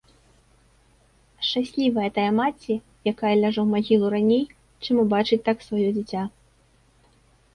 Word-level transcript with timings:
Шчаслівая 1.47 2.05
тая 2.15 2.29
маці, 2.39 2.75
якая 3.13 3.33
ляжа 3.43 3.61
ў 3.63 3.67
магілу 3.75 4.07
раней, 4.15 4.41
чым 4.85 4.95
убачыць 5.05 5.43
так 5.51 5.57
сваё 5.67 5.89
дзіця. 5.99 6.23